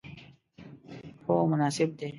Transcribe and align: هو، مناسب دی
هو، 1.27 1.35
مناسب 1.51 1.89
دی 1.97 2.07